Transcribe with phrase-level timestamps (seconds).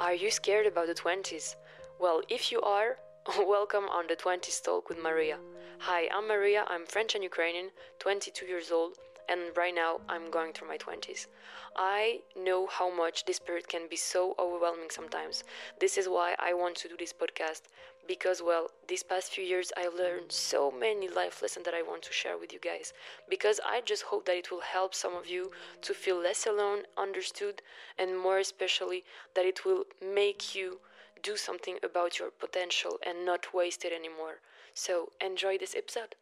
[0.00, 1.56] Are you scared about the 20s?
[1.98, 2.96] Well, if you are,
[3.38, 5.36] welcome on the 20s Talk with Maria.
[5.80, 8.96] Hi, I'm Maria, I'm French and Ukrainian, 22 years old,
[9.30, 11.28] and right now I'm going through my 20s.
[11.76, 15.44] I know how much this period can be so overwhelming sometimes.
[15.78, 17.62] This is why I want to do this podcast
[18.08, 22.02] because, well, these past few years I learned so many life lessons that I want
[22.02, 22.92] to share with you guys.
[23.28, 26.82] Because I just hope that it will help some of you to feel less alone,
[26.98, 27.62] understood,
[27.96, 29.04] and more especially
[29.34, 30.80] that it will make you
[31.22, 34.40] do something about your potential and not waste it anymore.
[34.74, 36.16] So, enjoy this episode.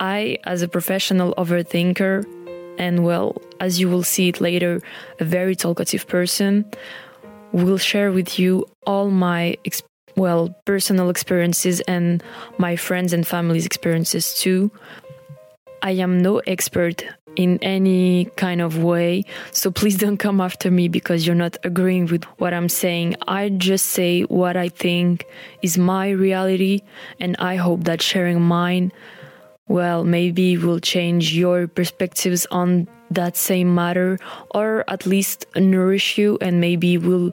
[0.00, 2.24] I, as a professional overthinker,
[2.78, 4.80] and well, as you will see it later,
[5.18, 6.64] a very talkative person,
[7.52, 9.56] will share with you all my
[10.16, 12.22] well personal experiences and
[12.58, 14.70] my friends and family's experiences too.
[15.82, 17.04] I am no expert
[17.36, 22.06] in any kind of way, so please don't come after me because you're not agreeing
[22.06, 23.16] with what I'm saying.
[23.28, 25.26] I just say what I think
[25.62, 26.82] is my reality,
[27.18, 28.92] and I hope that sharing mine
[29.70, 34.18] well, maybe will change your perspectives on that same matter,
[34.50, 37.32] or at least nourish you and maybe will,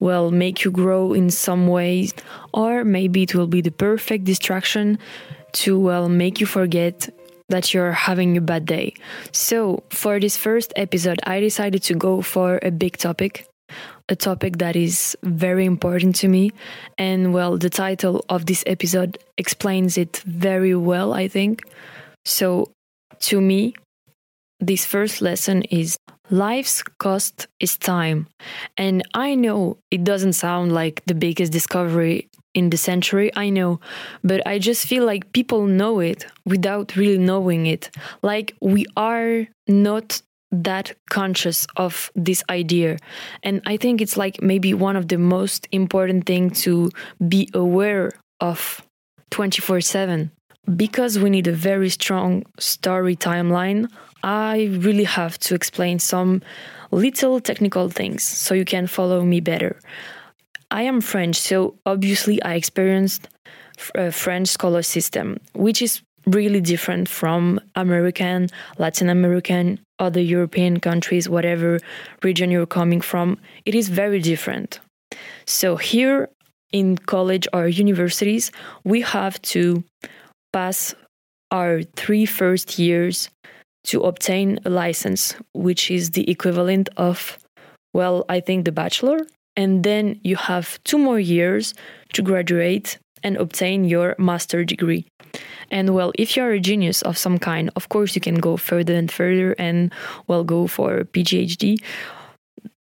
[0.00, 2.14] well, make you grow in some ways,
[2.54, 4.98] or maybe it will be the perfect distraction
[5.52, 7.10] to, well, make you forget
[7.50, 8.94] that you're having a bad day.
[9.32, 13.47] So, for this first episode, I decided to go for a big topic
[14.08, 16.52] a topic that is very important to me.
[16.96, 21.62] And well, the title of this episode explains it very well, I think.
[22.24, 22.70] So,
[23.20, 23.74] to me,
[24.60, 25.96] this first lesson is
[26.30, 28.26] life's cost is time.
[28.76, 33.78] And I know it doesn't sound like the biggest discovery in the century, I know,
[34.24, 37.90] but I just feel like people know it without really knowing it.
[38.22, 40.20] Like we are not
[40.50, 42.96] that conscious of this idea.
[43.42, 46.90] And i think it's like maybe one of the most important thing to
[47.26, 48.82] be aware of
[49.30, 50.30] 24/7
[50.76, 53.88] because we need a very strong story timeline
[54.22, 56.42] i really have to explain some
[56.90, 59.78] little technical things so you can follow me better.
[60.70, 63.28] I am french so obviously i experienced
[63.94, 70.80] a uh, french scholar system which is really different from American, Latin American, other European
[70.80, 71.78] countries, whatever
[72.22, 73.38] region you're coming from.
[73.64, 74.80] It is very different.
[75.46, 76.28] So, here
[76.72, 78.52] in college or universities,
[78.84, 79.84] we have to
[80.52, 80.94] pass
[81.50, 83.30] our three first years
[83.84, 87.38] to obtain a license, which is the equivalent of,
[87.94, 89.20] well, I think the bachelor.
[89.56, 91.74] And then you have two more years
[92.12, 95.06] to graduate and obtain your master degree.
[95.70, 98.94] And well, if you're a genius of some kind, of course you can go further
[98.94, 99.92] and further and
[100.26, 101.82] well go for PhD.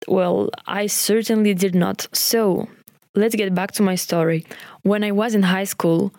[0.08, 2.08] Well, I certainly did not.
[2.12, 2.68] So,
[3.14, 4.44] let's get back to my story.
[4.82, 6.12] When I was in high school,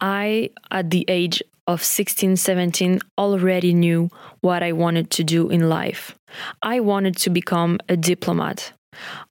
[0.00, 4.08] I at the age of 16, 17 already knew
[4.40, 6.16] what I wanted to do in life.
[6.62, 8.72] I wanted to become a diplomat.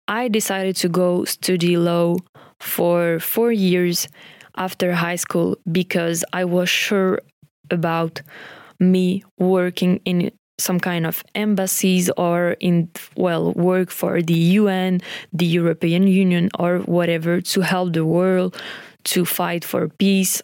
[0.07, 2.17] I decided to go study law
[2.59, 4.07] for 4 years
[4.57, 7.19] after high school because I was sure
[7.71, 8.21] about
[8.79, 15.01] me working in some kind of embassies or in well work for the UN,
[15.33, 18.55] the European Union or whatever to help the world
[19.05, 20.41] to fight for peace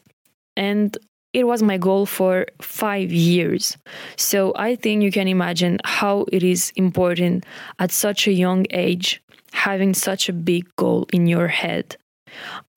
[0.57, 0.97] and
[1.33, 3.77] it was my goal for 5 years.
[4.17, 7.45] So I think you can imagine how it is important
[7.79, 9.21] at such a young age
[9.53, 11.97] having such a big goal in your head.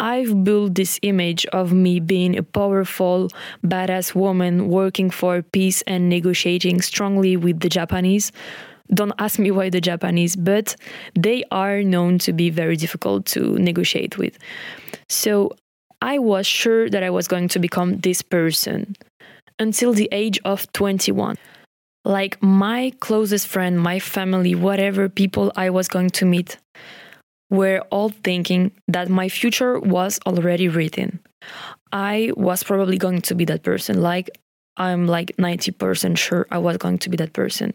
[0.01, 3.31] I've built this image of me being a powerful,
[3.65, 8.33] badass woman working for peace and negotiating strongly with the Japanese.
[8.93, 10.77] Don't ask me why the Japanese, but
[11.15, 14.39] they are known to be very difficult to negotiate with.
[15.09, 15.57] So
[16.03, 18.97] I was sure that I was going to become this person
[19.59, 21.37] until the age of 21.
[22.05, 26.59] Like my closest friend, my family, whatever people I was going to meet,
[27.51, 31.21] were all thinking that my future was already written.
[31.93, 34.03] I was probably going to be that person.
[34.03, 34.31] Like,
[34.77, 37.75] I'm like 90% sure I was going to be that person.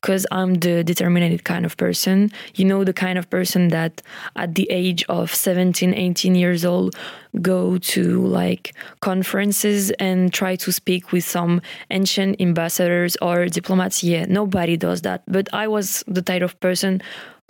[0.00, 2.30] Because I'm the determined kind of person.
[2.56, 4.02] You know, the kind of person that
[4.36, 6.94] at the age of 17, 18 years old
[7.40, 14.04] go to like conferences and try to speak with some ancient ambassadors or diplomats.
[14.04, 15.22] Yeah, nobody does that.
[15.26, 17.00] But I was the type of person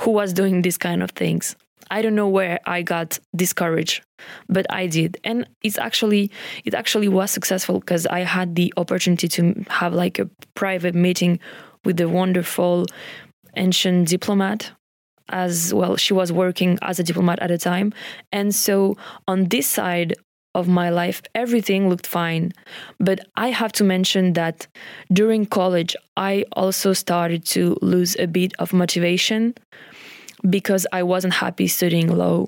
[0.01, 1.57] who was doing these kind of things.
[1.91, 4.03] I don't know where I got this courage,
[4.49, 5.19] but I did.
[5.23, 6.31] And it's actually
[6.65, 11.39] it actually was successful because I had the opportunity to have like a private meeting
[11.85, 12.87] with the wonderful
[13.57, 14.73] ancient diplomat
[15.31, 17.93] as well she was working as a diplomat at the time
[18.31, 20.15] and so on this side
[20.55, 22.53] of my life everything looked fine.
[22.99, 24.67] But i have to mention that
[25.13, 29.55] during college i also started to lose a bit of motivation
[30.49, 32.47] because i wasn't happy studying law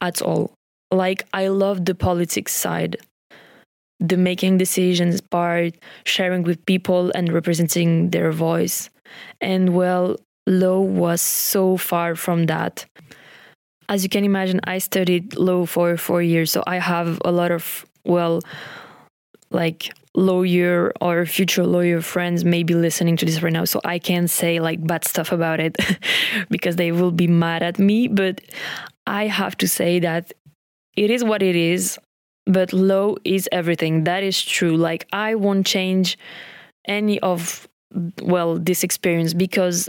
[0.00, 0.52] at all.
[0.90, 2.96] Like i loved the politics side
[4.00, 5.74] the making decisions part
[6.04, 8.88] sharing with people and representing their voice.
[9.42, 12.86] And well law was so far from that.
[13.90, 17.50] As you can imagine, I studied law for four years, so I have a lot
[17.50, 18.40] of, well,
[19.50, 23.96] like lawyer or future lawyer friends may be listening to this right now so i
[23.96, 25.76] can't say like bad stuff about it
[26.50, 28.40] because they will be mad at me but
[29.06, 30.32] i have to say that
[30.96, 31.96] it is what it is
[32.50, 34.04] but law is everything.
[34.04, 34.76] That is true.
[34.76, 36.18] Like i won't change
[36.86, 37.68] any of
[38.22, 39.88] well this experience because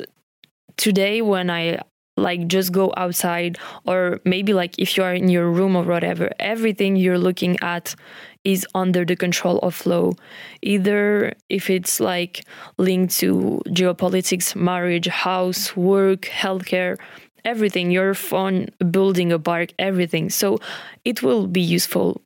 [0.78, 1.80] today when I
[2.22, 6.30] like just go outside or maybe like if you are in your room or whatever
[6.40, 7.96] everything you're looking at
[8.44, 10.14] is under the control of flow
[10.62, 12.44] either if it's like
[12.78, 16.98] linked to geopolitics marriage house work healthcare
[17.46, 20.30] everything your phone building a park everything.
[20.30, 20.60] So
[21.06, 22.22] it will be useful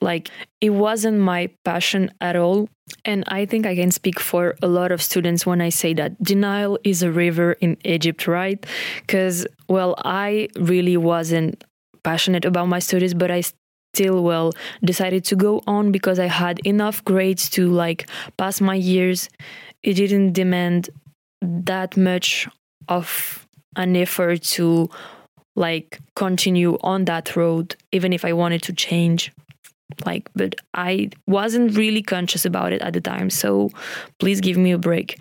[0.00, 2.68] like it wasn't my passion at all.
[3.04, 6.22] And I think I can speak for a lot of students when I say that
[6.22, 8.64] denial is a river in Egypt, right?
[9.00, 11.64] Because, well, I really wasn't
[12.04, 13.42] passionate about my studies, but I
[13.92, 14.52] still, well,
[14.84, 19.28] decided to go on because I had enough grades to like pass my years.
[19.82, 20.90] It didn't demand
[21.42, 22.48] that much
[22.88, 24.88] of an effort to
[25.56, 29.32] like continue on that road, even if I wanted to change
[30.04, 33.70] like but i wasn't really conscious about it at the time so
[34.18, 35.18] please give me a break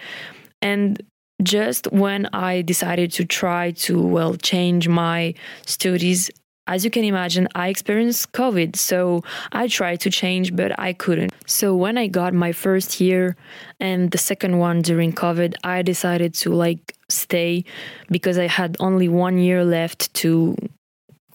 [0.61, 1.01] and
[1.43, 5.33] just when i decided to try to well change my
[5.65, 6.31] studies
[6.67, 11.31] as you can imagine, I experienced COVID, so I tried to change, but I couldn't.
[11.45, 13.35] So when I got my first year
[13.79, 17.65] and the second one during COVID, I decided to like stay
[18.09, 20.55] because I had only one year left to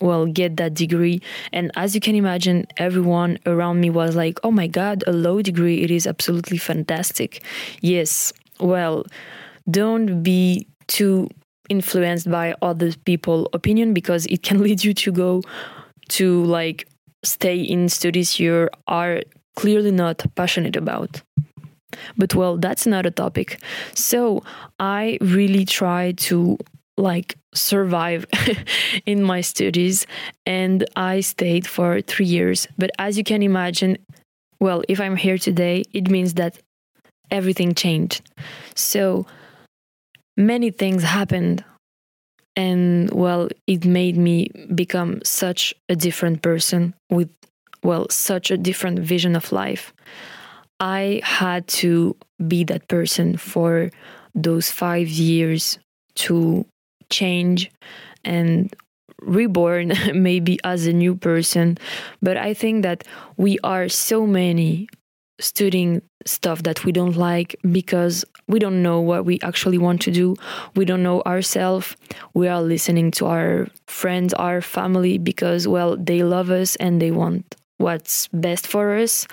[0.01, 1.21] well get that degree.
[1.53, 5.41] And as you can imagine everyone around me was like oh my god a law
[5.43, 7.43] degree it is absolutely fantastic.
[7.81, 9.07] Yes well
[9.71, 11.29] don't be too
[11.69, 15.43] influenced by other people opinion because it can lead you to go
[16.09, 16.89] to like
[17.23, 19.21] stay in studies you are
[19.57, 21.23] clearly not passionate about.
[22.17, 23.61] But well that's another topic.
[23.95, 24.43] So
[24.79, 26.59] i really try to
[27.01, 28.27] like survive
[29.07, 30.07] in my studies
[30.47, 32.69] and I stayed for 3 years.
[32.79, 33.99] But as you can imagine
[34.61, 36.59] well if I'm here today it means that
[37.31, 38.23] everything changed.
[38.75, 39.27] So
[40.37, 41.65] many things happened
[42.57, 47.31] and well it made me become such a different person with
[47.83, 49.93] well such a different vision of life.
[50.79, 52.17] I had to
[52.49, 53.91] be that person for
[54.35, 55.79] those 5 years
[56.15, 56.65] to
[57.11, 57.71] change
[58.25, 58.75] and
[59.23, 61.79] reborn maybe as a new person.
[62.23, 63.05] But i think that
[63.37, 64.89] we are so many
[65.39, 70.11] studying stuff that we don't like because we don't know what we actually want to
[70.11, 70.37] do.
[70.77, 71.97] We don't know ourselves
[72.35, 77.11] we are listening to our friends our family because well they love us and they
[77.11, 79.27] want what's best for us.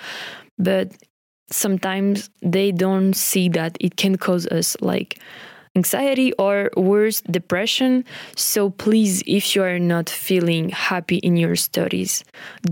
[0.58, 0.92] But
[1.50, 5.20] sometimes they don't see that it can cause us like
[5.78, 8.04] anxiety or worse, depression.
[8.36, 12.24] So please, if you are not feeling happy in your studies,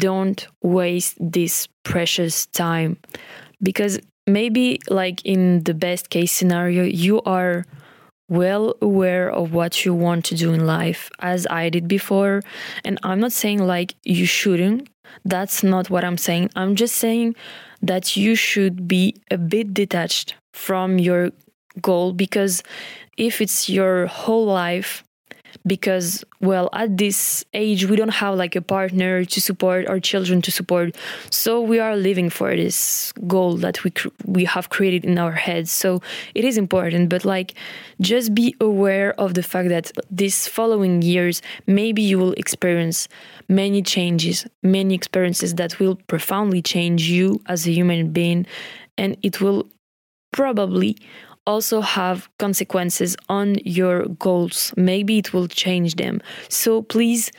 [0.09, 2.91] don't waste this precious time
[3.63, 3.95] because
[4.27, 4.67] maybe,
[5.01, 7.65] like in the best case scenario, you are
[8.29, 12.43] well aware of what you want to do in life, as I did before.
[12.85, 14.89] And I'm not saying like you shouldn't,
[15.25, 16.51] that's not what I'm saying.
[16.57, 17.37] I'm just saying
[17.83, 21.31] that you should be a bit detached from your
[21.81, 22.63] goal because
[23.17, 25.03] if it's your whole life
[25.67, 30.43] because well at this age we don't have like a partner to support our children
[30.43, 30.95] to support.
[31.31, 33.93] So we are living for this goal that we
[34.25, 35.71] we have created in our heads.
[35.71, 36.03] So
[36.35, 37.55] it is important but like
[38.01, 43.09] just be aware of the fact that these following years maybe you will experience
[43.49, 48.45] many changes many experiences that will profoundly change you as a human being
[48.99, 49.67] and it will
[50.33, 50.97] probably
[51.47, 54.73] also have consequences on your goals.
[54.77, 56.21] Maybe it will change them.
[56.49, 57.31] So please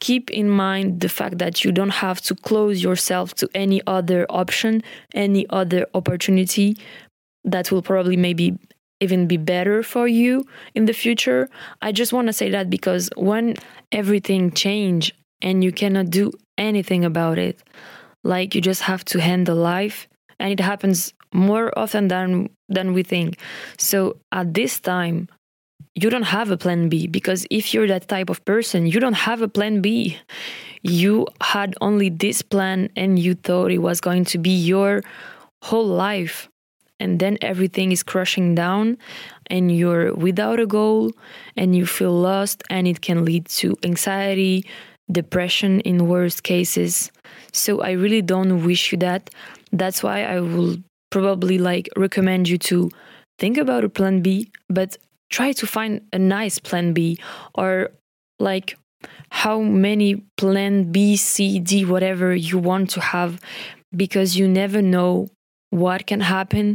[0.00, 4.26] keep in mind the fact that you don't have to close yourself to any other
[4.28, 4.82] option,
[5.14, 6.76] any other opportunity
[7.44, 8.58] that will probably maybe
[9.00, 10.44] even be better for you
[10.74, 11.48] in the future.
[11.82, 13.54] I just want to say that because when
[13.92, 17.62] everything change and you cannot do anything about it,
[18.22, 20.08] like you just have to handle life
[20.38, 23.38] and it happens more often than than we think.
[23.78, 25.28] So at this time
[25.94, 29.14] you don't have a plan B because if you're that type of person, you don't
[29.14, 30.18] have a plan B.
[30.82, 35.02] You had only this plan and you thought it was going to be your
[35.62, 36.48] whole life.
[37.00, 38.98] And then everything is crushing down
[39.50, 41.12] and you're without a goal
[41.56, 44.64] and you feel lost and it can lead to anxiety,
[45.10, 47.10] depression in worst cases.
[47.52, 49.30] So I really don't wish you that.
[49.72, 50.76] That's why I will
[51.14, 52.90] probably like recommend you to
[53.38, 54.96] think about a plan B, but
[55.30, 57.18] try to find a nice plan B
[57.54, 57.90] or
[58.40, 58.76] like
[59.30, 63.40] how many plan B, C, D, whatever you want to have
[63.94, 65.28] because you never know
[65.70, 66.74] what can happen.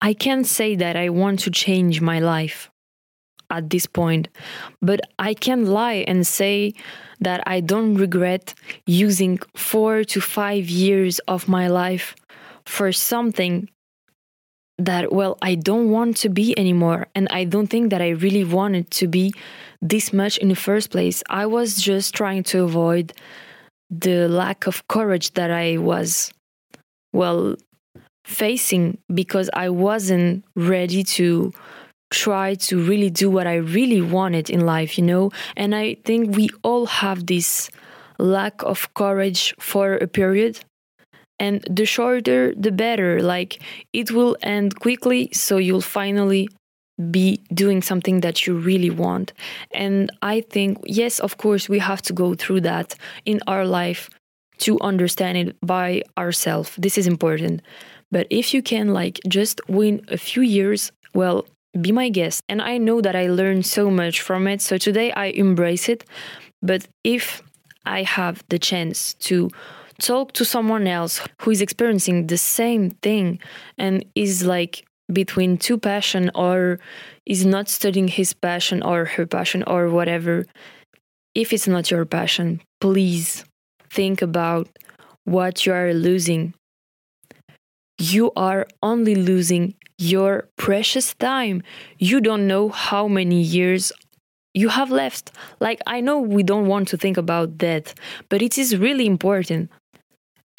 [0.00, 2.70] I can't say that I want to change my life
[3.50, 4.28] at this point,
[4.80, 6.72] but I can lie and say
[7.20, 8.54] that I don't regret
[8.86, 12.16] using four to five years of my life
[12.72, 13.68] for something
[14.78, 17.06] that, well, I don't want to be anymore.
[17.14, 19.34] And I don't think that I really wanted to be
[19.82, 21.22] this much in the first place.
[21.28, 23.12] I was just trying to avoid
[23.90, 26.32] the lack of courage that I was,
[27.12, 27.56] well,
[28.24, 31.52] facing because I wasn't ready to
[32.10, 35.30] try to really do what I really wanted in life, you know?
[35.58, 37.70] And I think we all have this
[38.18, 40.64] lack of courage for a period
[41.42, 43.20] and the shorter the better.
[43.20, 43.60] Like
[43.92, 46.48] it will end quickly so you'll finally
[47.10, 49.32] be doing something that you really want.
[49.84, 50.70] And i think
[51.00, 52.88] yes of course we have to go through that
[53.24, 54.02] in our life
[54.64, 57.60] to understand it by ourselves this is important.
[58.14, 61.38] But if you can like just win a few years well
[61.84, 62.36] be my guest.
[62.50, 66.04] And i know that i learned so much from it so today i embrace it.
[66.70, 66.82] But
[67.16, 67.42] if
[67.96, 69.50] i have the chance to
[70.02, 73.38] talk to someone else who is experiencing the same thing
[73.78, 76.78] and is like between two passion or
[77.26, 80.44] is not studying his passion or her passion or whatever
[81.34, 83.44] if it's not your passion please
[83.90, 84.68] think about
[85.24, 86.54] what you are losing.
[87.98, 91.62] You are only losing your precious time.
[91.98, 93.92] You don't know how many years
[94.54, 95.32] you have left.
[95.60, 97.94] Like i know we don't want to think about that
[98.28, 99.70] but it is really important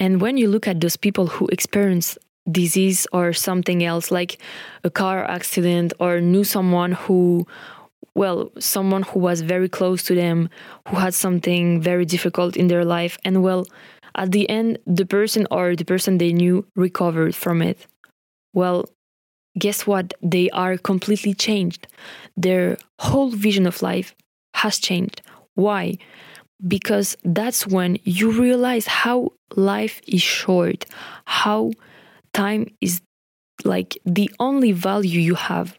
[0.03, 2.17] and when you look at those people who experience
[2.51, 4.38] disease or something else, like
[4.83, 7.48] a car accident, or knew someone who,
[8.13, 10.50] well, someone who was very close to them,
[10.89, 13.65] who had something very difficult in their life, and well,
[14.15, 17.88] at the end, the person or the person they knew recovered from it.
[18.53, 18.89] Well,
[19.57, 20.13] guess what?
[20.22, 21.88] They are completely changed.
[22.36, 24.13] Their whole vision of life
[24.55, 25.22] has changed.
[25.55, 25.98] Why?
[26.67, 30.86] Because that's when you realize how life is short,
[31.25, 31.72] how
[32.33, 33.01] time is
[33.63, 35.77] like the only value you have.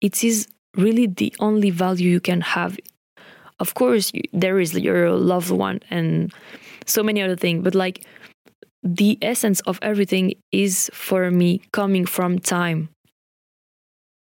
[0.00, 2.78] It is really the only value you can have.
[3.58, 6.32] Of course, there is your loved one and
[6.86, 8.04] so many other things, but like
[8.82, 12.90] the essence of everything is for me coming from time.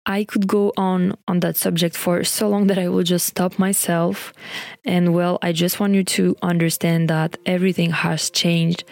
[0.06, 3.58] I could go on on that subject for so long that I will just stop
[3.58, 4.32] myself.
[4.84, 8.84] And well, I just want you to understand that everything has changed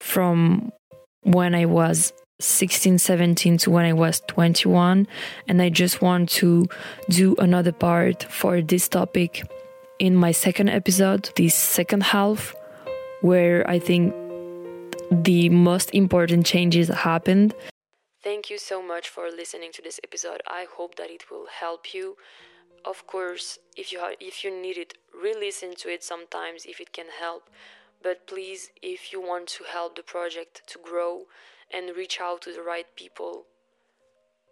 [0.00, 0.70] from
[1.22, 5.08] when I was 16, 17 to when I was 21.
[5.48, 6.66] And I just want to
[7.08, 9.42] do another part for this topic
[9.98, 12.54] in my second episode, this second half,
[13.20, 14.14] where I think
[15.10, 17.52] the most important changes happened
[18.22, 20.42] Thank you so much for listening to this episode.
[20.46, 22.16] I hope that it will help you.
[22.84, 26.92] Of course, if you ha- if you need it, re-listen to it sometimes if it
[26.92, 27.50] can help.
[28.02, 31.26] But please, if you want to help the project to grow
[31.70, 33.46] and reach out to the right people,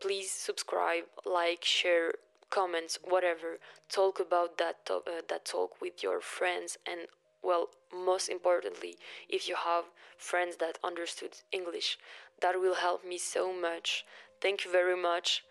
[0.00, 2.12] please subscribe, like, share,
[2.50, 3.58] comments, whatever.
[3.88, 7.08] Talk about that to- uh, that talk with your friends and
[7.42, 8.97] well, most importantly,
[9.28, 9.85] if you have
[10.16, 11.99] friends that understood English,
[12.40, 14.04] that will help me so much.
[14.40, 15.45] Thank you very much,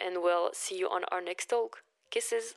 [0.00, 1.82] and we'll see you on our next talk.
[2.10, 2.54] Kisses.